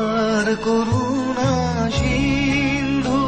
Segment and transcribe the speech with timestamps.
[0.00, 1.52] অপার করুণা
[1.98, 3.22] সিন্ধু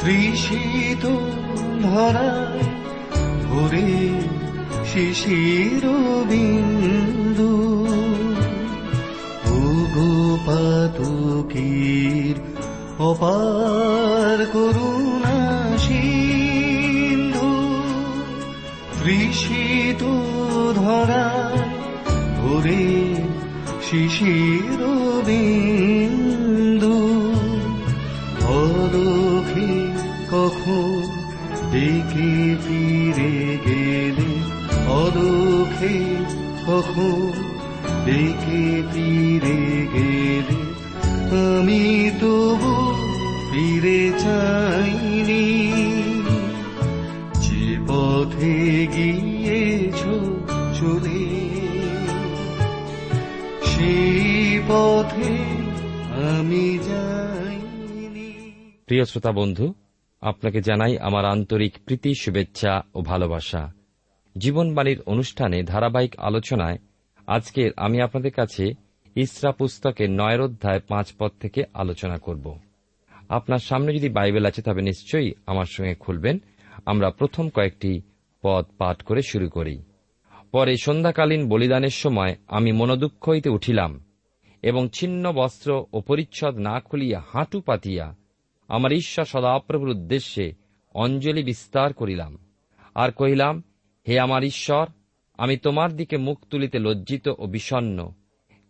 [0.00, 1.04] তৃষিত
[1.82, 2.64] ধরায়
[3.44, 3.92] ভরে
[4.84, 5.84] শিশির
[6.30, 7.52] বিন্দু
[10.46, 12.36] পাতকীর
[13.02, 15.38] অপার করুণা
[15.78, 17.52] সিন্ধু
[18.96, 20.02] তৃষিত
[20.76, 21.62] ধরায়
[22.38, 23.05] ভরে
[23.90, 24.80] শিশির
[25.26, 26.98] বিন্দু
[28.46, 29.72] অদোখে
[30.30, 31.02] কখন
[31.70, 34.30] ডেকে ফিরে গেলে?
[34.88, 36.14] অদোখে
[36.66, 37.32] কখন
[38.04, 40.58] ডেকে ফিরে গেলে?
[41.54, 42.94] আমি তবু
[43.52, 45.72] ফিরে চাইনি।
[47.34, 50.00] যে পথে গিয়েছ
[50.80, 51.46] চলে
[58.86, 59.74] প্রিয় শ্রোতা বন্ধু,
[60.20, 63.72] আপনাকে জানাই আমার আন্তরিক প্রীতি, শুভেচ্ছা ও ভালোবাসা।
[64.38, 66.78] জীবনবাণীর অনুষ্ঠানে ধারাবাহিক আলোচনায়
[67.26, 68.74] আজকের আমি আপনাদের কাছে
[69.16, 72.58] ইসরা পুস্তকের নয়ের অধ্যায় পাঁচ পদ থেকে আলোচনা করব।
[73.28, 76.38] আপনার সামনে যদি বাইবেল আছে, তবে নিশ্চয়ই আমার সঙ্গে খুলবেন।
[76.86, 78.00] আমরা প্রথম কয়েকটি
[78.42, 79.82] পদ পাঠ করে শুরু করি।
[80.56, 84.04] পরে সন্ধ্যাকালীন বলিদানের সময় আমি মনোদুঃখ হইতে উঠিলাম,
[84.62, 88.16] এবং ছিন্ন বস্ত্র ও পরিচ্ছদ না খুলিয়া হাঁটু পাতিয়া
[88.68, 90.52] আমার ঈশ্বর সদাপ্রভুর উদ্দেশ্যে
[90.94, 92.38] অঞ্জলি বিস্তার করিলাম।
[92.94, 93.62] আর কহিলাম,
[94.08, 94.86] হে আমার ঈশ্বর,
[95.34, 98.12] আমি তোমার দিকে মুখ তুলিতে লজ্জিত ও বিষণ্ন,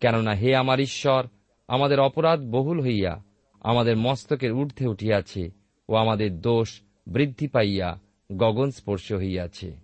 [0.01, 1.27] কেননা হে আমার ঈশ্বর,
[1.69, 3.25] আমাদের অপরাধ বহুল হইয়া
[3.61, 5.51] আমাদের মস্তকের ঊর্ধ্বে উঠিয়াছে
[5.89, 8.01] ও আমাদের দোষ বৃদ্ধি পাইয়া
[8.33, 9.77] গগন স্পর্শ হইয়াছে।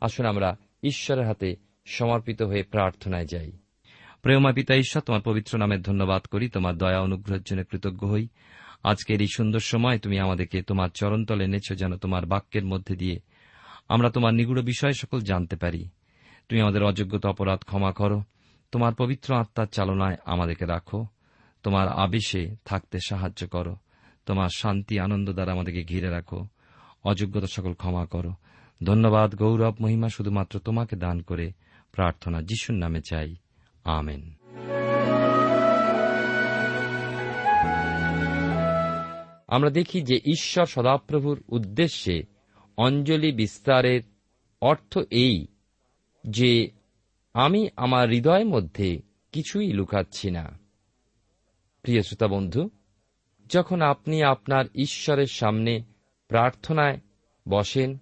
[0.00, 3.52] আসুন আমরা ঈশ্বরের হাতে সমর্পিত হয়ে প্রার্থনায় যাই।
[4.22, 8.28] প্রেমা পিতা ঈশ্বর, তোমার পবিত্র নামের ধন্যবাদ করি, তোমার দয়া অনুগ্রহের জন্য কৃতজ্ঞ হই।
[8.82, 13.20] আজকের এই সুন্দর সময় তুমি আমাদেরকে তোমার চরণতলে এনেছ যেন তোমার বাক্যের মধ্যে দিয়ে
[13.88, 15.88] আমরা তোমার নিগুড় বিষয় সকল জানতে পারি।
[16.48, 18.22] তুমি আমাদের অযোগ্যতা অপরাধ ক্ষমা করো,
[18.72, 21.06] তোমার পবিত্র আত্মার চালনায় আমাদেরকে রাখো,
[21.62, 23.76] তোমার আবেশে থাকতে সাহায্য করো,
[24.26, 26.46] তোমার শান্তি আনন্দ দ্বারা আমাদেরকে ঘিরে রাখো,
[27.04, 28.32] অযোগ্যতা সকল ক্ষমা করো।
[28.84, 31.52] ধন্যবাদ, গৌরব, মহিমা শুধুমাত্র তোমাকে দান করে
[31.92, 33.36] প্রার্থনা যিশুর নামে চাই।
[33.84, 34.34] আমেন।
[39.48, 42.22] আমরা দেখি যে ঈশ্বর সদাপ্রভুর উদ্দেশ্যে
[42.76, 44.02] অঞ্জলি বিস্তারের
[44.60, 45.46] অর্থ এই
[46.24, 46.70] যে
[47.34, 50.58] আমি আমার হৃদয়ের মধ্যে কিছুই লুকাচ্ছি না।
[51.82, 52.70] প্রিয় শ্রোতা বন্ধু,
[53.46, 55.82] যখন আপনি আপনার ঈশ্বরের সামনে
[56.28, 57.00] প্রার্থনায়
[57.48, 57.98] বসেন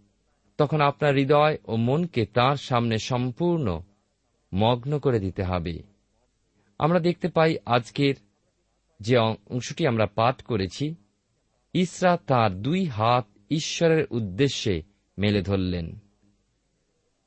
[0.58, 3.81] তখন আপনার হৃদয় ও মনকে তার সামনে সম্পূর্ণ
[4.55, 5.82] মগ্ন করে দিতে হবে।
[6.78, 8.14] আমরা দেখতে পাই আজকের
[9.00, 9.16] যে
[9.50, 10.94] অংশটি আমরা পাঠ করেছি,
[11.75, 14.82] ইসরা তার দুই হাত ঈশ্বরের উদ্দেশ্যে
[15.19, 15.87] মেলে ধরলেন।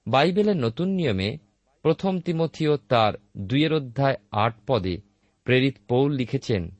[0.07, 1.37] বাইবেলের নতুন নিয়মে
[1.81, 4.97] প্রথম তিমথিও তার দুইয়ের অধ্যায় আট পদে
[5.43, 6.71] প্রেরিত পৌল লিখেছেন,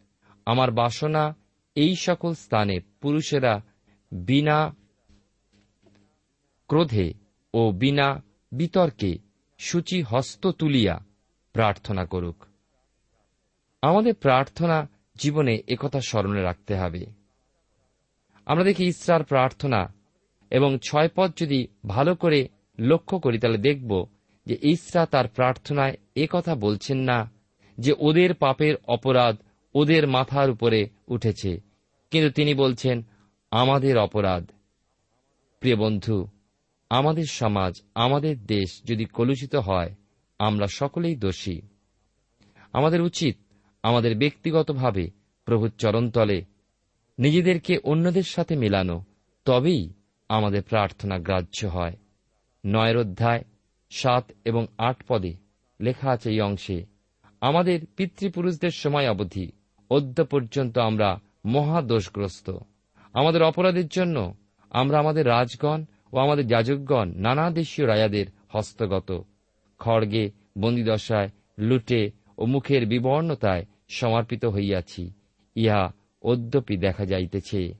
[0.46, 1.36] আমার বাসনা
[1.76, 3.62] এই সকল স্থানে পুরুষেরা
[4.12, 4.76] বিনা
[6.72, 7.14] ক্রোধে
[7.54, 9.18] ও বিনা বিতর্কে
[9.58, 11.00] সূচি হস্ত তুলিয়া
[11.54, 12.46] প্রার্থনা করুক।
[13.82, 17.06] আমাদের প্রার্থনা জীবনে একথা স্মরণে রাখতে হবে।
[18.46, 19.94] আমরা দেখি ইসরার প্রার্থনা
[20.52, 22.48] এবং ছয় পদ যদি ভালো করে
[22.80, 24.06] লক্ষ্য করি, তাহলে দেখব
[24.46, 25.98] যে ইসরা তার প্রার্থনায়
[26.32, 27.32] কথা বলছেন না
[27.78, 29.38] যে ওদের পাপের অপরাধ
[29.76, 31.60] ওদের মাথার উপরে উঠেছে।
[32.12, 33.04] কিন্তু তিনি বলছেন,
[33.52, 34.52] আমাদের অপরাধ।
[35.60, 36.28] প্রিয় বন্ধু
[36.92, 39.96] আমাদের সমাজ, আমাদের দেশ যদি কলুষিত হয়,
[40.40, 41.62] আমরা সকলেই দোষী।
[42.74, 43.38] আমাদের উচিত
[43.84, 45.10] আমাদের ব্যক্তিগতভাবে
[45.46, 46.46] প্রভুর চরণতলে
[47.20, 49.04] নিজেদেরকে অন্যদের সাথে মেলানো,
[49.46, 49.94] তবেই
[50.30, 51.98] আমাদের প্রার্থনা গ্রাহ্য হয়।
[52.66, 53.44] নয়ের অধ্যায়
[53.90, 55.34] সাত এবং আট পদে
[55.80, 56.86] লেখা আছে এই অংশে,
[57.42, 59.52] আমাদের পিতৃপুরুষদের সময় অবধি,
[59.90, 62.58] অদ্য পর্যন্ত আমরা মহাদোষগ্রস্ত
[63.14, 64.36] আমাদের অপরাধের জন্য
[64.70, 69.24] আমরা আমাদের রাজগণ ও আমাদের যাজকগণ নানা দেশীয় রাজাদের হস্তগত।
[69.80, 71.30] খড়গে, বন্দিদশায়,
[71.60, 75.12] লুটে ও মুখের বিবর্ণতায় সমর্পিত হইয়াছি।
[75.56, 77.74] ইহা অদ্যপি দেখা যাইতেছে।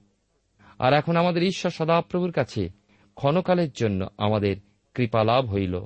[0.78, 2.68] আর এখন আমাদের ঈশ্বর সদাপ্রভুর কাছে
[3.14, 4.56] ক্ষণকালের জন্য আমাদের
[4.94, 5.84] কৃপালাভ হইল।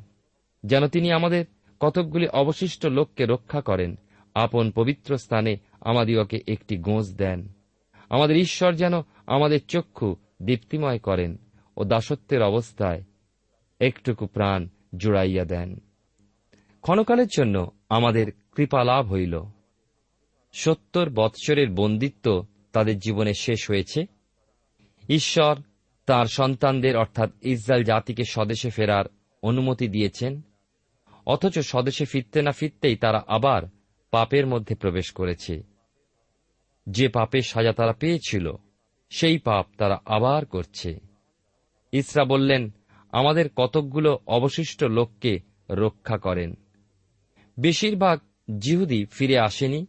[0.64, 1.44] যেন তিনি আমাদের
[1.80, 3.98] কতকগুলি অবশিষ্ট লোককে রক্ষা করেন,
[4.34, 7.48] আপন পবিত্র স্থানে আমাদিওকে একটি গোঁজ দেন।
[8.10, 8.92] আমাদের ঈশ্বর যেন
[9.26, 11.36] আমাদের চক্ষু দীপ্তিময় করেন।
[11.76, 13.02] ও দাসত্বের অবস্থায়
[13.80, 15.80] একটুকু প্রাণ জুড়াইয়া দেন।
[16.80, 19.42] ক্ষণকালের জন্য আমাদের কৃপালাভ হইল।
[20.52, 24.06] সত্তর বৎসরের বন্দিত্ব তাদের জীবনে শেষ হয়েছে।
[25.08, 25.56] ঈশ্বর
[26.06, 29.04] তার সন্তানদের অর্থাৎ ইসরায়েল জাতিকে স্বদেশে ফেরার
[29.42, 30.42] অনুমতি দিয়েছেন,
[31.26, 33.62] অথচ স্বদেশে ফিরতে না ফিরতেই তারা আবার
[34.10, 35.62] পাপের মধ্যে প্রবেশ করেছে।
[36.86, 38.52] যে পাপের সাজা তারা পেয়েছিল,
[39.10, 41.15] সেই পাপ তারা আবার করছে।
[41.96, 42.70] ইসরা বললেন,
[43.12, 45.40] আমাদের কতকগুলো অবশিষ্ট লোককে
[45.70, 46.54] রক্ষা করেন।
[47.60, 48.20] বেশিরভাগ
[48.58, 49.86] জিহুদি ফিরে আসেনি।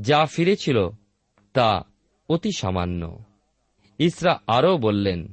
[0.00, 0.88] যা ফিরেছিল
[1.52, 1.82] তা
[2.28, 3.18] অতি সামান্য।
[3.98, 5.32] ইসরা আরও বললেন,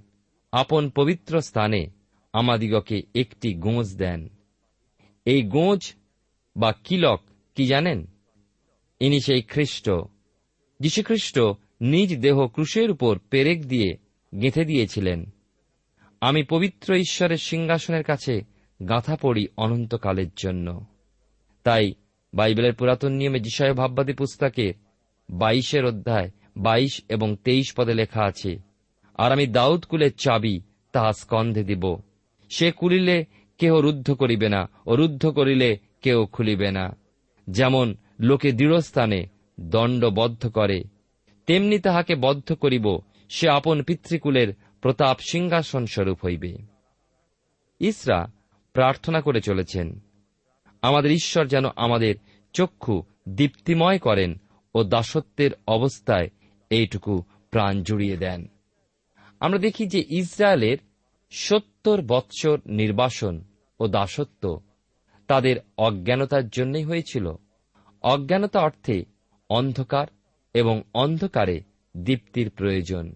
[0.51, 1.88] আপন পবিত্র স্থানে
[2.33, 4.30] আমাদিগকে একটি গোঁজ দেন।
[5.25, 5.94] এই গোঁজ
[6.57, 7.21] বা কিলক
[7.56, 8.07] কি জানেন?
[8.99, 9.92] ইনি সেই খ্রিস্ট।
[10.80, 11.40] যীশুখ্রিস্ট
[11.81, 13.97] নিজ দেহ ক্রুশের উপর পেরেক দিয়ে
[14.42, 15.26] গেঁথে দিয়েছিলেন।
[16.21, 18.42] আমি পবিত্র ঈশ্বরের সিংহাসনের কাছে
[18.90, 20.86] গাঁথা পড়ি অনন্তকালের জন্য।
[21.64, 21.94] তাই
[22.33, 24.74] বাইবেলের পুরাতন নিয়মে যিশয় ভাববাদী পুস্তকে
[25.30, 28.57] বাইশের অধ্যায়, বাইশ এবং তেইশ পদে লেখা আছে,
[29.16, 32.00] আর আমি দাউদ কুলের চাবি তাহা স্কন্ধে দিব।
[32.50, 33.26] সে কুলিলে
[33.57, 36.95] কেহ রুদ্ধ করিবে না ও রুদ্ধ করিলে কেউ খুলিবে না।
[37.50, 39.26] যেমন লোকে দৃঢ়স্থানে
[39.59, 40.83] দণ্ডবদ্ধ করে,
[41.45, 46.57] তেমনি তাহাকে বদ্ধ করিব। সে আপন পিতৃকুলের প্রতাপ সিংহাসন স্বরূপ হইবে।
[47.80, 48.28] ইসরা
[48.74, 50.00] প্রার্থনা করে চলেছেন,
[50.81, 52.16] আমাদের ঈশ্বর যেন আমাদের
[52.54, 54.36] চক্ষু দীপ্তিময় করেন
[54.76, 56.30] ও দাসত্বের অবস্থায়
[56.69, 58.48] এইটুকু প্রাণ জুড়িয়ে দেন।
[59.40, 60.78] আমরা দেখি যে ইসরায়েলের
[61.31, 63.44] সত্তর বৎসর নির্বাসন
[63.80, 64.62] ও দাসত্ব
[65.28, 67.36] তাদের অজ্ঞানতার জন্যই হয়েছিল।
[68.02, 69.06] অজ্ঞানতা অর্থে
[69.50, 70.07] অন্ধকার
[70.54, 71.62] এবং অন্ধকারে
[71.98, 73.14] দীপ্তির প্রয়োজন।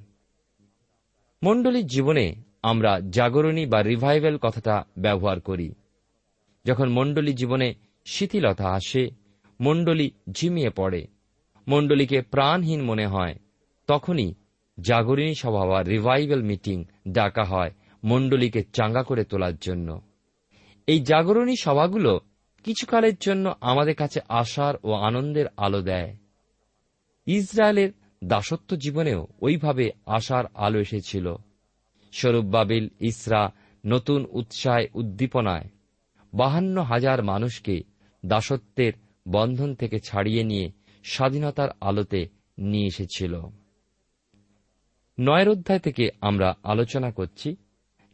[1.43, 5.73] মণ্ডলীর জীবনে আমরা জাগরণী বা রিভাইভেল কথাটা ব্যবহার করি।
[6.65, 7.73] যখন মণ্ডলী জীবনে
[8.05, 9.09] শিথিলতা আসে,
[9.59, 11.07] মণ্ডলী ঝিমিয়ে পড়ে,
[11.67, 13.35] মণ্ডলীকে প্রাণহীন মনে হয়,
[13.87, 14.33] তখনই
[14.79, 17.71] জাগরণী সভা বা রিভাইভেল মিটিং ডাকা হয়
[18.03, 20.01] মণ্ডলীকে চাঙ্গা করে তোলার জন্য।
[20.87, 22.19] এই জাগরণী সভাগুলো
[22.63, 26.17] কিছুকালের জন্য আমাদের কাছে আশার ও আনন্দের আলো দেয়।
[27.25, 27.91] ইসরায়েলের
[28.23, 31.35] দাসত্ব জীবনেও ওইভাবে আশার আলো এসেছিল।
[32.11, 33.51] স্বরূপ বাবিল, ইসরা,
[33.85, 35.69] নতুন উৎসাহে উদ্দীপনায়
[36.33, 37.83] বাহান্ন হাজার মানুষকে
[38.25, 38.93] দাসত্বের
[39.27, 40.71] বন্ধন থেকে ছাড়িয়ে নিয়ে
[41.03, 43.41] স্বাধীনতার আলোতে নিয়ে এসেছিল।
[45.19, 47.55] নয়ের অধ্যায় থেকে আমরা আলোচনা করছি।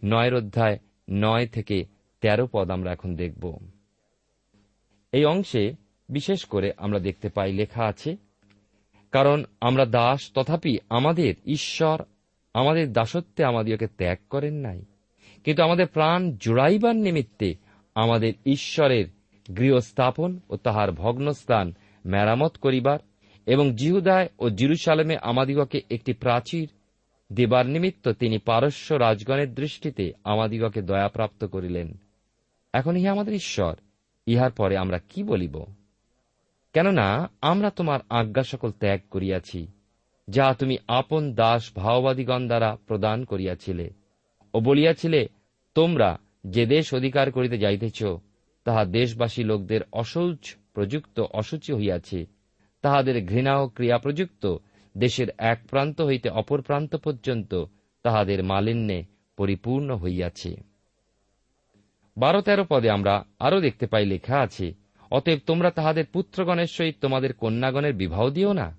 [0.03, 1.85] নয়ের অধ্যায় নয় থেকে
[2.21, 3.59] তেরো পদ আমরা এখন দেখব।
[5.11, 5.73] এই অংশে
[6.09, 8.17] বিশেষ করে আমরা দেখতে পাই লেখা আছে
[9.11, 12.01] কারণ আমরা দাস তথাপি আমাদের ঈশ্বর,
[12.53, 14.81] আমাদের দাসত্বে আমাদিওকে ত্যাগ করেন নাই।
[15.43, 17.55] কিন্তু আমাদের প্রাণ জোড়াইবার নিমিত্তে
[17.95, 19.05] আমাদের ঈশ্বরের
[19.57, 21.73] গৃহস্থাপন ও তাহার ভগ্নস্থান
[22.05, 22.99] মেরামত করিবার
[23.45, 26.69] এবং জিহুদায় ও জিরুসালেমে আমাদিগকে একটি প্রাচীর
[27.33, 31.97] দেবার নিমিত্ত তিনি পারস্য রাজগণের দৃষ্টিতে আমাদিগকে দয়াপ্রাপ্ত করিলেন।
[32.73, 33.75] এখন ইহা আমাদের ঈশ্বর,
[34.25, 35.63] ইহার পরে আমরা কি বলিব?
[36.77, 39.67] কেননা আমরা তোমার আজ্ঞা সকল ত্যাগ করিয়াছি,
[40.27, 43.89] যা তুমি আপন দাস ভাওবাদীগণ দ্বারা প্রদান করিয়াছিলে
[44.53, 45.27] ও বলিয়াছিলে,
[45.75, 46.17] তোমরা
[46.47, 48.03] যে দেশ অধিকার করিতে যাইতেছ,
[48.63, 52.25] তাহা দেশবাসী লোকদের অশৌচ প্রযুক্ত অসুচি হইয়াছে।
[52.81, 54.57] তাহাদের ঘৃণা ও ক্রিয়া প্রযুক্ত
[54.97, 57.65] দেশের এক প্রান্ত হইতে অপর প্রান্ত পর্যন্ত
[58.03, 59.03] তাহাদের মালিন্যে
[59.37, 60.57] পরিপূর্ণ হইয়াছে।
[62.17, 64.73] বারো তেরো পদে আমরা আরও দেখতে পাই লেখা আছে
[65.11, 68.77] অতএব তোমরা তাহাদের পুত্রগণের সহিত তোমাদের কন্যাগণের বিবাহ দিও না,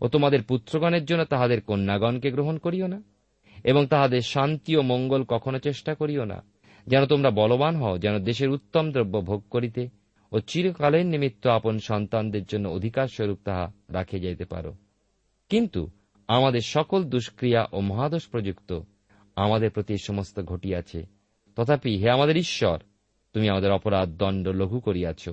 [0.00, 3.02] ও তোমাদের পুত্রগণের জন্য তাহাদের কন্যাগণকে গ্রহণ করিও না,
[3.64, 6.42] এবং তাহাদের শান্তি ও মঙ্গল কখনো চেষ্টা করিও না,
[6.86, 9.88] যেন তোমরা বলবান হও, যেন দেশের উত্তম দ্রব্য ভোগ করিতে
[10.32, 14.74] ও চিরকালের নিমিত্ত আপন সন্তানদের জন্য অধিকার স্বরূপ তাহা রাখে যাইতে পারো।
[15.48, 15.90] কিন্তু
[16.28, 18.80] আমাদের সকল দুষ্ক্রিয়া ও মহাদোষ প্রযুক্ত
[19.36, 21.06] আমাদের প্রতি সমস্ত ঘটিয়াছে।
[21.56, 22.78] তথাপি হে আমাদের ঈশ্বর,
[23.32, 25.28] তুমি আমাদের অপরাধ দণ্ড লঘু করিয়াছ।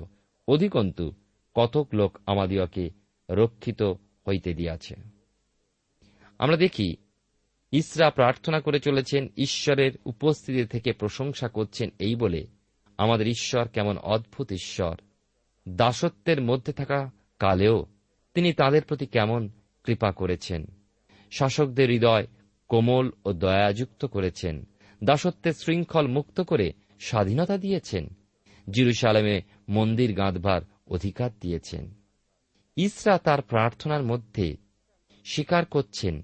[0.50, 1.12] অধিকন্তু
[1.54, 2.90] কতক লোক আমাদিওকে
[3.30, 3.82] রক্ষিত
[4.28, 4.94] হইতে দিয়াছে।
[6.38, 6.96] আমরা দেখি,
[7.72, 12.46] ইসরা প্রার্থনা করে চলেছেন, ঈশ্বরের উপস্থিতি থেকে প্রশংসা করছেন এই বলে,
[12.98, 14.96] আমাদের ঈশ্বর কেমন অদ্ভুত ঈশ্বর।
[15.68, 17.86] দাসত্বের মধ্যে থাকা কালেও
[18.34, 19.48] তিনি তাদের প্রতি কেমন
[19.84, 20.66] কৃপা করেছেন।
[21.30, 22.26] শাসকদের হৃদয়
[22.68, 24.64] কোমল ও দয়াযুক্ত করেছেন।
[25.04, 28.08] দাসত্বের শৃঙ্খল মুক্ত করে স্বাধীনতা দিয়েছেন।
[28.70, 31.94] জিরুসালামে মন্দির গাঁধবার অধিকার দিয়েছেন।
[32.76, 34.56] ইসরা তার প্রার্থনার মধ্যে
[35.24, 36.22] স্বীকার করছেন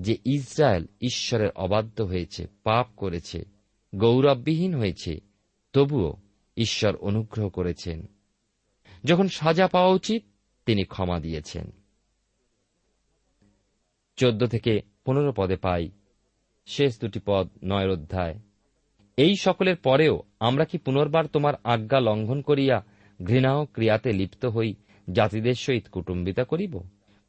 [0.00, 3.44] যে ইসরায়েল ঈশ্বরের অবাধ্য হয়েছে, পাপ করেছে,
[3.94, 5.20] গৌরববিহীন হয়েছে,
[5.72, 6.16] তবুও
[6.56, 8.06] ঈশ্বর অনুগ্রহ করেছেন।
[9.04, 10.24] যখন সাজা পাওয়া উচিত,
[10.66, 11.70] তিনি ক্ষমা দিয়েছেন।
[14.16, 15.90] চোদ্দ থেকে পনেরো পদে পাই।
[16.66, 18.34] শেষ দুটি পদ নয় অধ্যায়।
[19.18, 22.84] এই সকলের পরেও আমরা কি পুনর্বার তোমার আজ্ঞা লঙ্ঘন করিয়া
[23.24, 24.74] ঘৃণা ও ক্রিয়াতে লিপ্ত হই,
[25.12, 26.80] জাতিদের সহিত কুটুম্বিতা করিব?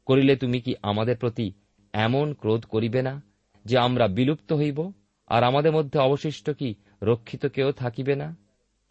[0.06, 1.52] করিলে তুমি কি আমাদের প্রতি
[1.92, 3.22] এমন ক্রোধ করিবে না
[3.64, 4.92] যে আমরা বিলুপ্ত হইব,
[5.28, 8.36] আর আমাদের মধ্যে অবশিষ্ট কি রক্ষিত কেউ থাকিবে না?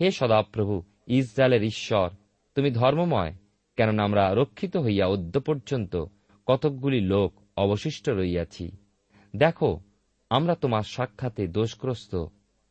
[0.01, 2.10] হে সদাপ্রভু, ইসরায়েলের ঈশ্বর,
[2.56, 3.34] তুমি ধর্মময়,
[3.75, 6.06] কেননা আমরা রক্ষিত হইয়া অদ্য পর্যন্ত
[6.46, 8.72] কতকগুলি লোক অবশিষ্ট রইয়াছি।
[9.36, 9.79] দেখো,
[10.29, 12.25] আমরা তোমার সাক্ষাতে দোষগ্রস্ত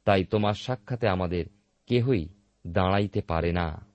[0.09, 1.45] তাই তোমার সাক্ষাতে আমাদের
[1.87, 2.29] কেহই
[2.67, 3.87] দাঁড়াইতে পারে না।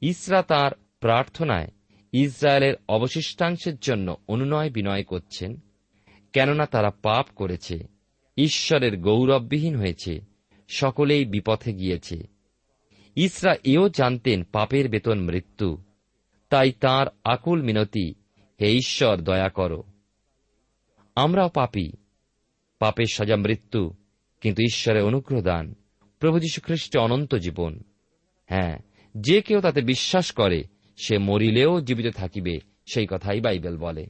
[0.00, 1.68] ইসরা তার প্রার্থনায়
[2.12, 5.60] ইসরায়েলের অবশিষ্টাংশের জন্য অনুনয় বিনয় করছেন,
[6.32, 7.78] কেননা তারা পাপ করেছে,
[8.36, 10.20] ঈশ্বরের গৌরববিহীন হয়েছে,
[10.68, 12.26] সকলেই বিপথে গিয়েছে।
[13.14, 15.82] ইসরা এও জানতেন পাপের বেতন মৃত্যু,
[16.48, 18.14] তাই তার আকুল মিনতি,
[18.60, 19.84] হে ঈশ্বর, দয়া করো।
[21.14, 21.92] আমরাও পাপি,
[22.78, 23.94] পাপের সাজা মৃত্যু
[24.44, 25.74] কিন্তু ঈশ্বরের অনুগ্রহ দান।
[26.18, 27.82] প্রভু যীশু খ্রিস্টে অনন্ত জীবন।
[28.46, 28.78] হ্যাঁ
[29.16, 30.64] যে কেউ তাতে বিশ্বাস করে,
[30.96, 32.58] সে মরিলেও জীবিত থাকিবে,
[32.92, 34.06] সেই কথাই বাইবেল বলে।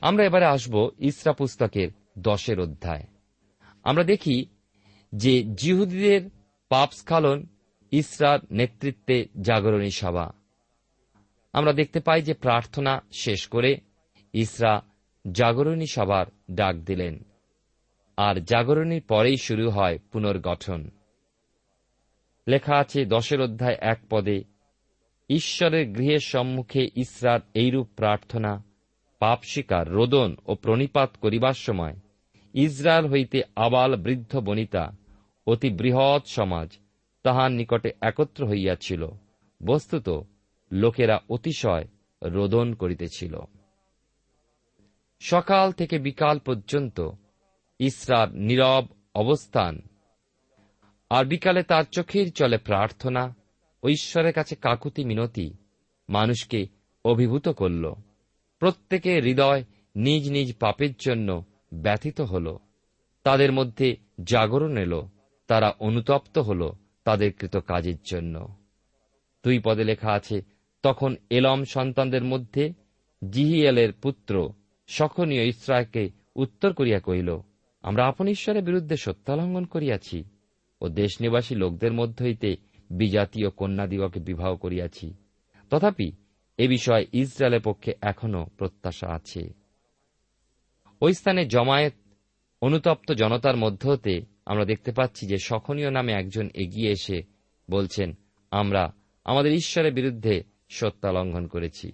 [0.00, 3.04] আমরা এবারে আসব ইসরা পুস্তকের দশের অধ্যায়।
[3.82, 4.46] আমরা দেখি
[5.14, 6.30] যে জিহুদীদের
[6.68, 7.46] পাপস্খালন
[7.90, 10.32] ইসরার নেতৃত্বে জাগরণী সভা।
[11.52, 13.80] আমরা দেখতে পাই যে প্রার্থনা শেষ করে
[14.32, 14.82] ইসরা
[15.32, 17.24] জাগরণী সভার ডাক দিলেন।
[18.16, 20.90] আর জাগরণীর পরেই শুরু হয় পুনর্গঠন।
[22.48, 24.44] লেখা আছে দশের অধ্যায় এক পদে,
[25.28, 28.64] ঈশ্বরের গৃহের সম্মুখে ইসরার এইরূপ প্রার্থনা,
[29.18, 31.96] পাপ শিকার, রোদন ও প্রণিপাত করিবার সময়,
[32.54, 34.92] ইসরায়েল হইতে আবাল বৃদ্ধ বনিতা,
[35.46, 36.78] অতি বৃহৎ সমাজ,
[37.22, 39.08] তাহার নিকটে একত্র হইয়াছিল।
[39.62, 40.20] বস্তুত
[40.72, 41.88] লোকেরা অতিশয়
[42.22, 43.36] রোদন করিতেছিল।
[45.20, 47.10] সকাল থেকে বিকাল পর্যন্ত
[47.78, 49.82] ইসরার নীরব অবস্থান।
[51.10, 53.34] আর বিকালে তার চোখের চলে প্রার্থনা
[53.88, 55.54] ঈশ্বরের কাছে কাকুতি মিনতি
[56.08, 56.66] মানুষকে
[57.04, 57.92] অভিভূত করল।
[58.58, 59.64] প্রত্যেকে হৃদয়
[59.96, 62.58] নিজ নিজ পাপের জন্য ব্যথিত হল।
[63.22, 65.02] তাদের মধ্যে জাগরণ এল,
[65.46, 66.72] তারা অনুতপ্ত হল
[67.04, 68.54] তাদের কৃত কাজের জন্য।
[69.44, 70.42] দুই পদে লেখা আছে,
[70.82, 72.72] তখন এলম সন্তানদের মধ্যে
[73.30, 74.52] জিহিয়েলের পুত্র
[74.86, 77.38] সখনীয় ইসরায়কে উত্তর করিয়া কহিল
[77.82, 80.24] আমরা আপন ঈশ্বরের বিরুদ্ধে সত্যালঙ্ঘন করিয়াছি
[80.80, 82.56] ও দেশনিবাসী লোকদের মধ্য হইতে
[82.90, 85.14] বিজাতীয় কন্যাদিগকে বিবাহ করিয়াছি।
[85.70, 86.12] তথাপি
[86.58, 89.54] এ বিষয়ে ইসরায়েলের পক্ষে এখনও প্রত্যাশা আছে।
[91.00, 91.94] ওই স্থানে জমায়েত
[92.62, 97.22] অনুতপ্ত জনতার মধ্য হতে আমরা দেখতে পাচ্ছি যে সখনীয় নামে একজন এগিয়ে এসে
[97.70, 98.14] বলছেন,
[98.50, 98.92] আমরা
[99.24, 101.92] আমাদের ঈশ্বরের বিরুদ্ধে সত্যালঙ্ঘন করেছি।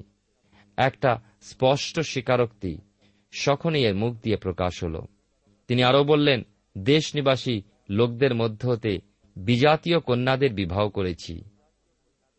[0.77, 2.79] একটা স্পষ্ট স্বীকারোক্তি
[3.33, 5.03] সখনীয়ের মুখ দিয়ে প্রকাশ হল।
[5.69, 6.43] তিনি আরও বললেন
[6.79, 8.99] দেশ নিবাসী লোকদের মধ্য হতে
[9.37, 11.45] বিজাতীয় কন্যাদের বিবাহ করেছি।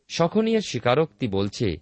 [0.09, 1.77] সখনীয়ের স্বীকারোক্তি বলছে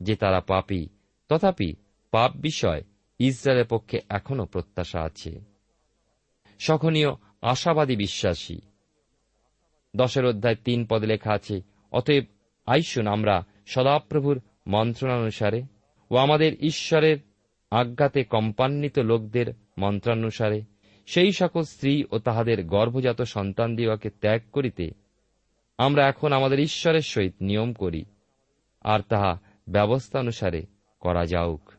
[0.00, 0.88] যে তারা পাপী,
[1.28, 1.74] তথাপি
[2.10, 2.82] পাপ বিষয়
[3.18, 5.40] ইসরায়েলের পক্ষে এখনও প্রত্যাশা আছে।
[6.58, 7.08] সখনীয়
[7.42, 8.58] আশাবাদী বিশ্বাসী।
[9.96, 11.60] দশের অধ্যায় তিন পদে লেখা আছে,
[11.92, 12.24] অতএব
[12.66, 15.62] আইসুন আমরা সদাপ্রভুর মন্ত্রণানুসারে
[16.10, 17.18] ও আমাদের ঈশ্বরের
[17.70, 19.46] আজ্ঞাতে কম্পান্বিত লোকদের
[19.78, 20.62] মন্ত্রানুসারে
[21.06, 24.90] সেই সকল স্ত্রী ও তাহাদের গর্ভজাত সন্তান দিওয়াকে ত্যাগ করিতে
[25.78, 28.04] আমরা এখন আমাদের ঈশ্বরের সহিত নিয়ম করি,
[28.80, 30.66] আর তাহা ব্যবস্থা অনুসারে
[31.00, 31.70] করা যাউক।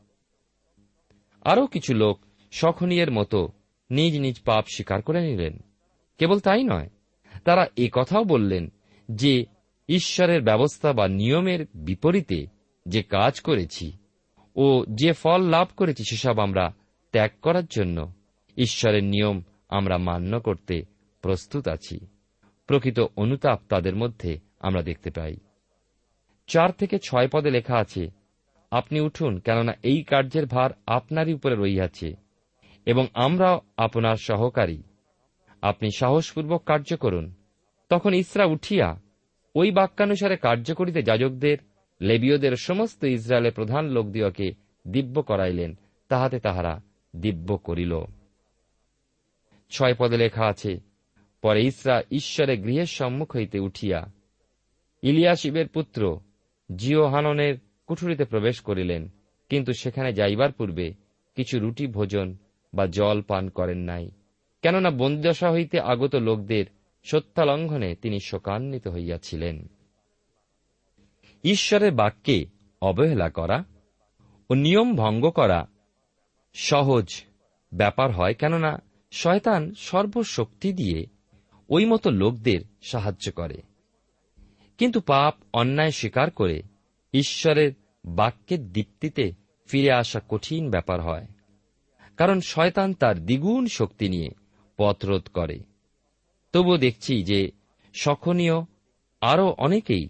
[1.41, 2.19] আরও কিছু লোক
[2.51, 3.49] সখনীয়ের মতো
[3.91, 5.59] নিজ নিজ পাপ স্বীকার করে নিলেন।
[6.17, 6.89] কেবল তাই নয়,
[7.43, 8.71] তারা এ কথাও বললেন
[9.11, 9.45] যে,
[9.89, 12.47] ঈশ্বরের ব্যবস্থা বা নিয়মের বিপরীতে
[12.85, 13.91] যে কাজ করেছি
[14.55, 16.73] ও যে ফল লাভ করেছি, সেসব আমরা
[17.11, 18.16] ত্যাগ করার জন্য
[18.57, 20.81] ঈশ্বরের নিয়ম আমরা মান্য করতে
[21.21, 21.99] প্রস্তুত আছি।
[22.67, 25.37] প্রকৃত অনুতাপ তাদের মধ্যে আমরা দেখতে পাই।
[26.47, 28.09] চার থেকে ছয় পদে লেখা আছে,
[28.71, 32.15] আপনি উঠুন, কেননা এই কার্যের ভার আপনারই উপরে রইয়াছে
[32.85, 34.83] এবং আমরা আপনার সহকারী।
[35.61, 37.33] আপনি সাহসপূর্বক কার্য করুন।
[37.89, 39.01] তখন ইসরা উঠিয়া
[39.55, 41.57] ওই বাক্যানুসারে কার্য করিতে যাজকদের,
[42.01, 44.51] লেবীয়দের সমস্ত ইসরায়েলের প্রধান লোকদিওকে
[44.87, 46.81] দিব্য করাইলেন, তাহাতে তাহারা
[47.15, 47.97] দিব্য করিল।
[49.69, 50.79] ছয় পদে লেখা আছে,
[51.41, 54.11] পরে ইসরা ঈশ্বরের গৃহের সম্মুখ হইতে উঠিয়া
[55.01, 56.19] ইলিয়াশিবের পুত্র
[56.75, 57.55] জিওহাননের
[57.87, 59.09] কুঠুরিতে প্রবেশ করিলেন।
[59.49, 60.93] কিন্তু সেখানে যাইবার পূর্বে
[61.35, 62.37] কিছু রুটি ভোজন
[62.73, 64.11] বা জল পান করেন নাই।
[64.61, 66.65] কেননা বন্দিদশা হইতে আগত লোকদের
[67.03, 69.67] সত্যালঙ্ঘনে তিনি শোকান্বিত হইয়াছিলেন।
[71.43, 72.45] ঈশ্বরের বাক্যে
[72.81, 73.63] অবহেলা করা
[74.49, 75.67] ও নিয়ম ভঙ্গ করা
[76.53, 77.23] সহজ
[77.73, 81.05] ব্যাপার হয়, কেননা শয়তান সর্বশক্তি দিয়ে
[81.69, 83.61] ওই মতো লোকদের সাহায্য করে।
[84.77, 86.61] কিন্তু পাপ অন্যায় স্বীকার করে
[87.13, 87.71] ঈশ্বরের
[88.05, 89.31] বাক্যের দীপ্তিতে
[89.69, 91.27] ফিরে আসা কঠিন ব্যাপার হয়,
[92.17, 94.29] কারণ শয়তান তার দ্বিগুণ শক্তি নিয়ে
[94.77, 95.59] পথরোধ করে।
[96.53, 97.51] তবু দেখছি যে
[97.93, 98.57] সখনীয়
[99.21, 100.07] আরও অনেকেই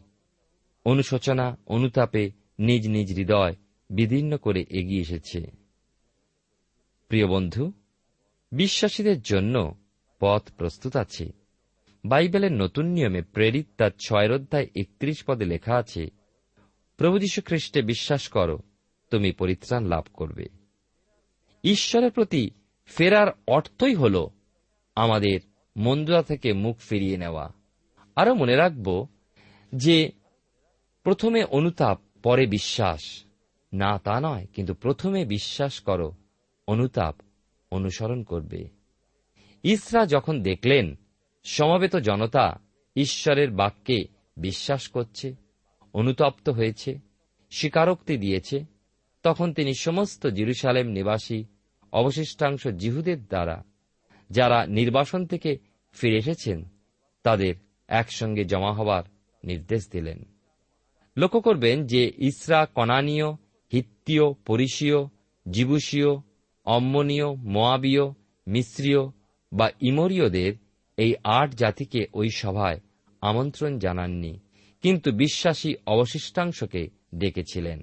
[0.86, 3.56] অনুশোচনা, অনুতাপে নিজ নিজ হৃদয়
[3.90, 5.42] বিদীর্ণ করে এগিয়ে এসেছে।
[7.08, 7.72] প্রিয় বন্ধু
[8.52, 9.76] বিশ্বাসীদের জন্য
[10.20, 11.32] পথ প্রস্তুত আছে।
[12.06, 16.10] বাইবেলের নতুন নিয়মে প্রেরিত তার ছয় অধ্যায় একত্রিশ পদে লেখা আছে,
[16.98, 18.60] প্রভু যীশু খ্রিস্টে বিশ্বাস করো,
[19.10, 20.46] তুমি পরিত্রাণ লাভ করবে।
[21.64, 22.52] ঈশ্বরের প্রতি
[22.86, 24.28] ফেরার অর্থই হল
[24.96, 25.40] আমাদের
[25.78, 27.54] মন্দুরা থেকে মুখ ফিরিয়ে নেওয়া।
[28.16, 29.08] আরও মনে রাখব
[29.76, 30.12] যে
[31.04, 33.24] প্রথমে অনুতাপ, পরে বিশ্বাস।
[33.74, 36.12] না তা নয়, কিন্তু প্রথমে বিশ্বাস করো,
[36.68, 37.16] অনুতাপ
[37.72, 38.70] অনুসরণ করবে।
[39.64, 40.96] ইসরা যখন দেখলেন,
[41.44, 42.60] সমবেত জনতা
[42.96, 45.36] ঈশ্বরের বাক্যে বিশ্বাস করছে,
[45.94, 47.00] অনুতপ্ত হয়েছে,
[47.52, 48.66] স্বীকারোক্তি দিয়েছে,
[49.24, 51.44] তখন তিনি সমস্ত জিরুসালেম নিবাসী,
[51.92, 53.64] অবশিষ্টাংশ জিহুদের দ্বারা,
[54.30, 55.58] যারা নির্বাসন থেকে
[55.92, 56.66] ফিরে এসেছেন,
[57.24, 57.56] তাদের
[57.88, 59.04] একসঙ্গে জমা হবার
[59.44, 60.26] নির্দেশ দিলেন।
[61.18, 63.32] লক্ষ্য করবেন যে ইসরা কনানীয়,
[63.74, 64.96] হিত্তীয় পরিসীয়
[65.50, 66.10] জিবুসীয়
[66.68, 68.06] অম্মনীয়, মোয়াবীয়,
[68.48, 69.04] মিশ্রীয়
[69.52, 70.54] বা ইমরীয়দের
[70.98, 72.80] এই আট জাতিকে ওই সভায়
[73.22, 74.40] আমন্ত্রণ জানাননি,
[74.82, 77.80] কিন্তু বিশ্বাসী অবশিষ্টাংশকে ডেকেছিলেন।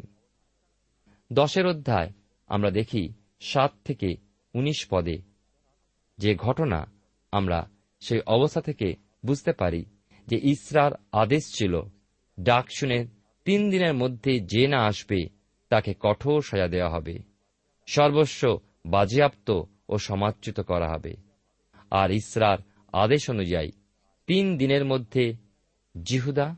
[1.33, 2.11] দশের অধ্যায়
[2.49, 3.09] আমরা দেখি
[3.41, 4.17] সাত থেকে
[4.55, 5.19] উনিশ পদে
[6.19, 6.81] যে ঘটনা
[7.33, 7.71] আমরা
[8.01, 8.89] সেই অবস্থা থেকে
[9.27, 9.85] বুঝতে পারি
[10.27, 11.75] যে ইসরার আদেশ ছিল,
[12.41, 12.99] ডাক শুনে
[13.45, 15.21] তিন দিনের মধ্যে যে না আসবে
[15.69, 17.19] তাকে কঠোর সাজা দেওয়া হবে।
[17.87, 21.17] সর্বস্ব বাজেয়াপ্ত ও সমাচ্যুত করা হবে।
[21.91, 22.59] আর ইসরার
[22.93, 23.71] আদেশ অনুযায়ী
[24.27, 25.35] তিন দিনের মধ্যে
[26.03, 26.57] জিহুদা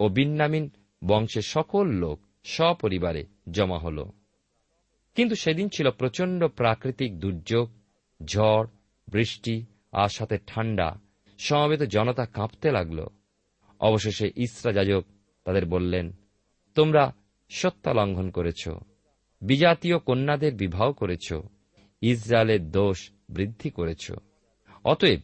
[0.00, 0.70] ও বিন্নামিন
[1.04, 4.04] বংশের সকল লোক সপরিবারে জমা হল।
[5.14, 7.70] কিন্তু সেদিন ছিল প্রচণ্ড প্রাকৃতিক দুর্যোগ,
[8.24, 8.66] ঝড়,
[9.08, 11.00] বৃষ্টি আর সাথে ঠান্ডা।
[11.38, 13.06] সমবেত জনতা কাঁপতে লাগল।
[13.80, 15.04] অবশেষে ইসরা যাজক
[15.44, 16.12] তাদের বললেন,
[16.74, 17.12] তোমরা
[17.50, 18.68] সত্তা লঙ্ঘন করেছ।
[19.40, 21.32] বিজাতীয় কন্যাদের বিবাহ করেছ,
[22.00, 24.12] ইসরায়েলের দোষ বৃদ্ধি করেছ।
[24.84, 25.20] অতএব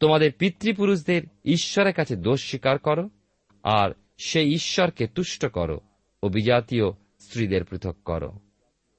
[0.00, 3.10] তোমাদের পিতৃপুরুষদের ঈশ্বরের কাছে দোষ স্বীকার করো,
[3.62, 5.80] আর সেই ঈশ্বরকে তুষ্ট করো
[6.22, 8.32] ও বিজাতীয় স্ত্রীদের পৃথক করো।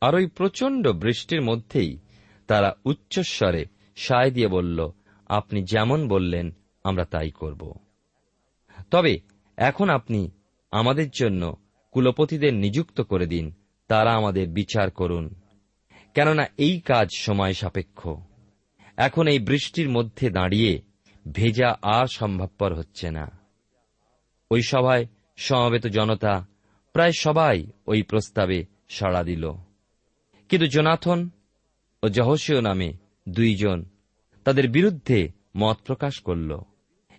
[0.01, 1.97] আর ওই প্রচণ্ড বৃষ্টির মধ্যেই
[2.47, 4.91] তারা উচ্চস্বরে সায় দিয়ে বলল,
[5.25, 6.51] আপনি যেমন বললেন,
[6.83, 7.73] আমরা তাই করব।
[8.91, 9.19] তবে
[9.57, 10.31] এখন আপনি
[10.71, 11.57] আমাদের জন্য
[11.91, 13.51] কুলপতিদের নিযুক্ত করে দিন
[13.89, 15.35] তারা আমাদের বিচার করুন।
[16.13, 18.07] কেননা এই কাজ সময় সাপেক্ষ।
[18.97, 20.81] এখন এই বৃষ্টির মধ্যে দাঁড়িয়ে
[21.31, 23.31] ভেজা আর সম্ভবপর হচ্ছে না।
[24.51, 25.05] ওই সভায়
[25.37, 26.45] সমবেত জনতা
[26.93, 29.51] প্রায় সবাই ওই প্রস্তাবে সাড়া দিল।
[30.49, 31.29] কিন্তু জোনাথন
[32.03, 32.93] ও জহসীয় নামে
[33.29, 33.85] দুইজন
[34.43, 36.61] তাদের বিরুদ্ধে মত প্রকাশ করল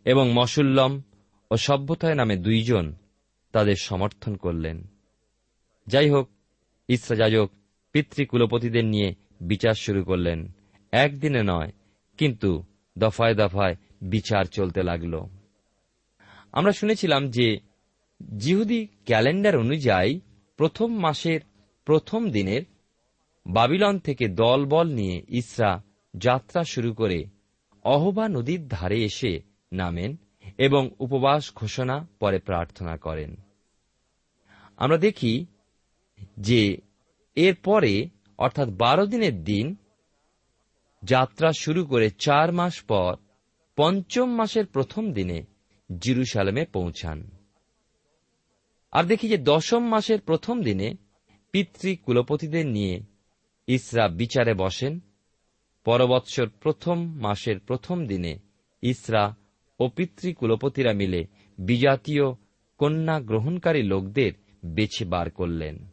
[0.05, 1.03] এবং মসুল্লম
[1.51, 2.95] ও সভ্যতায় নামে দুইজন
[3.53, 4.87] তাদের সমর্থন করলেন।
[5.87, 6.31] যাই হোক
[6.91, 7.49] ইসরাযাজক
[7.93, 10.39] পিতৃকুলপতিদের নিয়ে বিচার শুরু করলেন।
[10.93, 11.71] একদিনে নয়,
[12.19, 12.51] কিন্তু
[12.99, 15.15] দফায় দফায় বিচার চলতে লাগল।
[16.53, 17.49] আমরা শুনেছিলাম যে
[18.39, 20.21] জিহুদি ক্যালেন্ডার অনুযায়ী
[20.57, 21.41] প্রথম মাসের
[21.85, 22.63] প্রথম দিনের
[23.47, 25.83] বাবিলন থেকে দলবল নিয়ে ইসরা
[26.15, 27.19] যাত্রা শুরু করে
[27.85, 29.33] অহবা নদীর ধারে এসে
[29.73, 30.17] নামেন
[30.59, 33.37] এবং উপবাস ঘোষণা পরে প্রার্থনা করেন।
[34.77, 35.47] আমরা দেখি
[36.37, 36.79] যে
[37.35, 39.77] এর পরে অর্থাৎ বারো দিনের দিন,
[41.03, 43.17] যাত্রা শুরু করে চার মাস পর,
[43.77, 45.43] পঞ্চম মাসের প্রথম দিনে
[45.99, 47.31] জিরুসালামে পৌঁছান।
[48.91, 50.95] আর দেখি যে দশম মাসের প্রথম দিনে
[51.53, 53.01] পিতৃ কুলপতিদের নিয়ে
[53.67, 55.01] ইসরা বিচারে বসেন।
[55.85, 58.39] পরবৎসর প্রথম মাসের প্রথম দিনে
[58.83, 59.37] ইসরা
[59.81, 61.25] ও পিতৃ কুলপতিরা মিলে
[61.59, 62.33] বিজাতীয়
[62.79, 64.33] কন্যা গ্রহণকারী লোকদের
[64.65, 65.90] বেছে বার করলেন।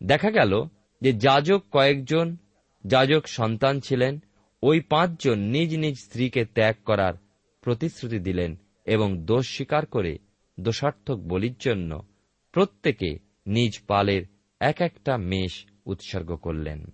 [0.00, 0.64] দেখা গেল
[1.02, 2.36] যে যাজক কয়েকজন
[2.84, 4.18] যাজক সন্তান ছিলেন,
[4.62, 7.14] ওই পাঁচজন নিজ নিজ স্ত্রীকে ত্যাগ করার
[7.60, 8.56] প্রতিশ্রুতি দিলেন
[8.86, 10.18] এবং দোষ স্বীকার করে
[10.60, 12.06] দোষার্থক বলির জন্য
[12.52, 14.22] প্রত্যেকে নিজ পালের
[14.60, 16.84] এক একটা মেষ উৎসর্গ করলেন।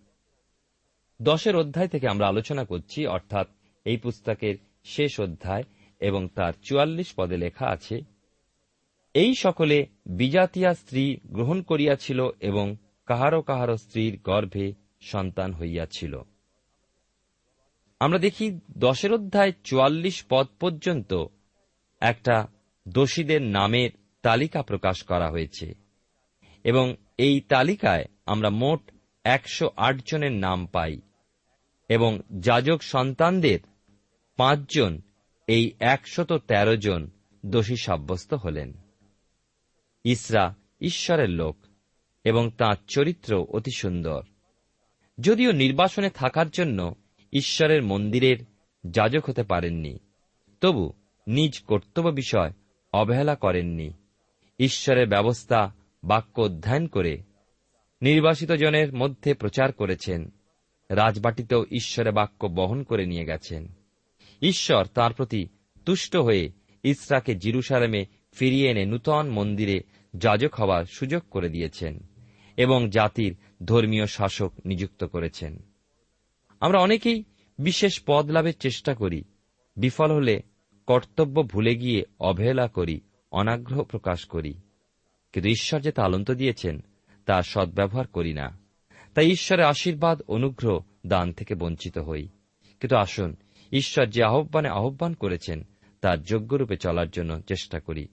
[1.23, 3.47] দশের অধ্যায় থেকে আমরা আলোচনা করছি, অর্থাৎ
[3.85, 5.63] এই পুস্তকের শেষ অধ্যায়
[6.01, 8.01] এবং তার চুয়াল্লিশ পদে লেখা আছে,
[9.15, 16.23] এই সকলে বিজাতিয়া স্ত্রী গ্রহণ করিয়াছিল এবং কাহারো কাহারো স্ত্রীর গর্ভে সন্তান হইয়াছিল।
[18.01, 21.25] আমরা দেখি দশের অধ্যায় চুয়াল্লিশ পদ পর্যন্ত
[22.01, 22.47] একটা
[22.89, 23.91] দোষীদের নামের
[24.23, 25.75] তালিকা প্রকাশ করা হয়েছে
[26.65, 28.91] এবং এই তালিকায় আমরা মোট
[29.25, 31.01] একশো আট জনের নাম পাই
[31.89, 33.59] এবং যাজক সন্তানদের
[34.37, 35.01] পাঁচজন
[35.47, 37.11] এই একশত তেরো জন
[37.47, 38.73] দোষী সাব্যস্ত হলেন।
[40.05, 41.57] ইসরা ঈশ্বরের লোক।
[42.25, 44.23] এবং তাঁর চরিত্র অতি সুন্দর।
[45.21, 46.95] যদিও নির্বাসনে থাকার জন্য
[47.33, 48.37] ঈশ্বরের মন্দিরের
[48.91, 49.99] যাজক হতে পারেননি,
[50.61, 50.93] তবু
[51.27, 52.53] নিজ কর্তব্য বিষয়
[52.93, 53.93] অবহেলা করেননি।
[54.59, 57.19] ঈশ্বরের ব্যবস্থা বাক্য অধ্যয়ন করে
[58.03, 60.33] নির্বাসিত জনের মধ্যে প্রচার করেছেন,
[60.91, 63.69] রাজবাটিতেও ঈশ্বরের বাক্য বহন করে নিয়ে গেছেন।
[64.43, 65.49] ঈশ্বর তার প্রতি
[65.87, 66.51] তুষ্ট হয়ে
[66.83, 69.81] ইসরাকে জিরুসালামে ফিরিয়ে এনে নূতন মন্দিরে
[70.17, 72.12] যাজক হওয়ার সুযোগ করে দিয়েছেন।
[72.57, 75.59] এবং জাতির ধর্মীয় শাসক নিযুক্ত করেছেন।
[76.61, 77.25] আমরা অনেকেই
[77.59, 79.25] বিশেষ পদ লাভের চেষ্টা করি,
[79.77, 80.43] বিফল হলে
[80.87, 84.55] কর্তব্য ভুলে গিয়ে অবহেলা করি, অনাগ্রহ প্রকাশ করি।
[85.33, 86.81] কিন্তু ঈশ্বর যে তালন্ত দিয়েছেন,
[87.27, 88.59] তা সদ্ব্যবহার করি না।
[89.15, 92.29] তাই ঈশ্বরের আশীর্বাদ, অনুগ্রহ, দান থেকে বঞ্চিত হই।
[92.81, 93.37] কিন্তু আসুন,
[93.73, 95.67] ঈশ্বর যে আহ্বানে আহ্বান করেছেন
[96.01, 98.09] তার যোগ্যরূপে চলার জন্য চেষ্টা করি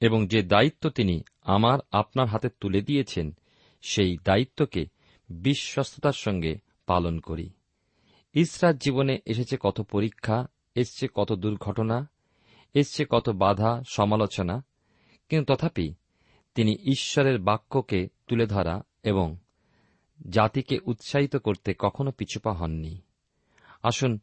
[0.00, 3.34] এবং যে দায়িত্ব তিনি আমার, আপনার হাতে তুলে দিয়েছেন
[3.82, 4.86] সেই দায়িত্বকে
[5.28, 7.50] বিশ্বস্ততার সঙ্গে পালন করি।
[8.34, 12.08] ইসরার জীবনে এসেছে কত পরীক্ষা, এসছে কত দুর্ঘটনা,
[12.74, 14.64] এসছে কত বাধা, সমালোচনা,
[15.28, 15.94] কিন্তু তথাপি
[16.54, 19.36] তিনি ঈশ্বরের বাক্যকে তুলে ধরা এবং
[20.28, 23.00] জাতিকে উৎসাহিত করতে কখনো পিছুপা হননি।
[23.82, 24.18] আসুন,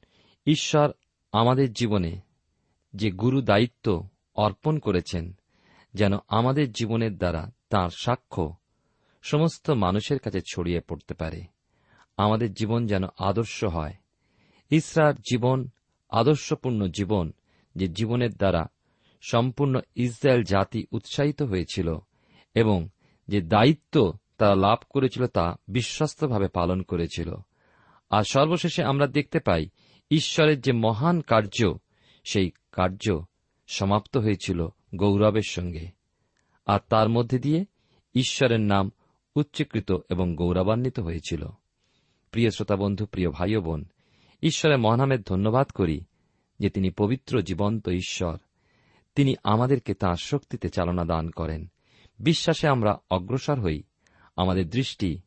[0.46, 0.92] ঈশ্বর
[1.32, 2.20] আমাদের জীবনে
[2.94, 5.34] যে গুরু দায়িত্ব অর্পণ করেছেন,
[5.94, 8.56] যেন আমাদের জীবনের দ্বারা তার সাক্ষ্য
[9.24, 11.44] সমস্ত মানুষের কাছে ছড়িয়ে পড়তে পারে।
[12.18, 13.94] আমাদের জীবন যেন আদর্শ হয়।
[14.70, 15.70] ইসরার জীবন,
[16.10, 17.34] আদর্শপূর্ণ জীবন,
[17.76, 18.68] যে জীবনের দ্বারা
[19.22, 21.96] সম্পূর্ণ ইসরায়েল জাতি উৎসাহিত হয়েছিল
[22.54, 22.90] এবং
[23.28, 27.36] যে দায়িত্ব তারা লাভ করেছিল তা বিশ্বস্তভাবে পালন করেছিল।
[28.10, 29.70] আর সর্বশেষে আমরা দেখতে পাই,
[30.12, 31.78] ঈশ্বরের যে মহান কার্য,
[32.24, 33.26] সেই কার্য
[33.68, 35.88] সমাপ্ত হয়েছিল গৌরবের সঙ্গে।
[36.66, 37.66] আর তার মধ্যে দিয়ে
[38.16, 38.92] ঈশ্বরের নাম
[39.36, 41.48] উচ্চীকৃত এবং গৌরবান্বিত হয়েছিল।
[42.32, 43.86] প্রিয় শ্রোতাবন্ধু, প্রিয় ভাই বোন
[44.44, 46.02] ঈশ্বরের মহানামের ধন্যবাদ করি
[46.60, 48.38] যে তিনি পবিত্র, জীবন্ত ঈশ্বর।
[49.16, 51.72] তিনি আমাদেরকে তাঁর শক্তিতে চালনা দান করেন।
[52.20, 53.84] বিশ্বাসে আমরা অগ্রসর হই।
[54.36, 55.20] আমাদের দৃষ্টি,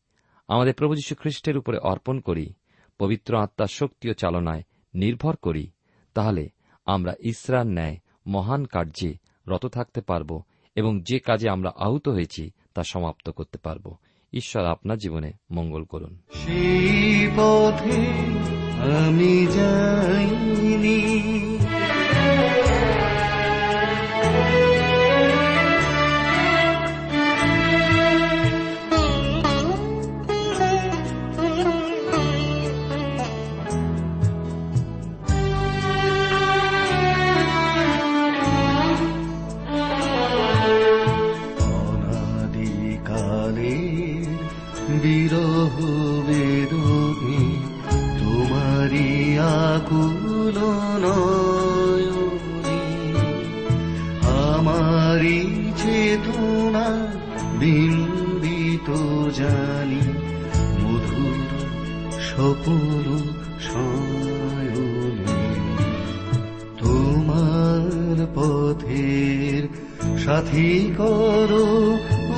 [0.49, 2.53] আমাদের প্রভু যীশু খ্রিস্টের উপরে অর্পণ করি,
[2.99, 4.62] পবিত্র আত্মার শক্তি ও চালনায়
[4.95, 5.71] নির্ভর করি,
[6.14, 6.49] তাহলে
[6.87, 9.14] আমরা ইসরার ন্যায় মহান কার্যে
[9.47, 10.42] রত থাকতে পারব
[10.75, 13.97] এবং যে কাজে আমরা আহত হয়েছি তা সমাপ্ত করতে পারব।
[14.33, 18.07] ঈশ্বর আপনার জীবনে মঙ্গল করুন। সেই পথে
[19.07, 21.26] আমি যাইনি।
[51.05, 52.81] নয়নে
[54.45, 55.41] আমারি
[55.83, 56.87] চেতনা
[57.61, 58.89] বিন্দিত
[59.39, 60.03] জানি
[60.83, 61.51] মধুর
[62.29, 63.07] সপন
[63.67, 65.41] শয়নে
[66.81, 69.62] তোমার পথের
[70.25, 71.67] সাথী করো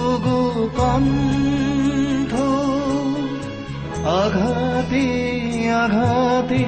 [0.04, 0.42] ওগো
[0.78, 2.32] কণ্ঠ।
[4.20, 5.06] আঘাতে
[5.82, 6.62] আঘাতে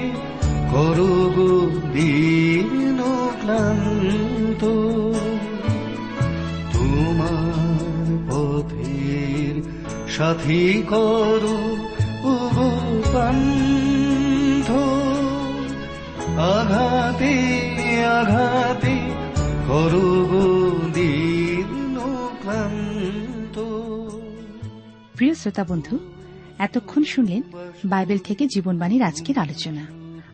[0.73, 1.53] করো গো
[1.95, 3.01] দীন
[3.41, 4.63] ক্লান্ত
[6.73, 9.55] তোমার পথের
[10.09, 11.59] সাথী করো
[13.13, 14.69] কণ্ঠ
[16.57, 17.35] আঘাতে
[18.19, 18.97] আঘাতে
[19.69, 20.47] করো গো
[20.95, 21.97] দীন
[22.43, 23.57] ক্লান্ত
[25.17, 25.99] প্রিয় শ্রোতা বন্ধু,
[26.59, 27.43] এতক্ষণ শুনলেন
[27.85, 30.00] বাইবেল থেকে জীবনবাণীর আজকের আলোচনা।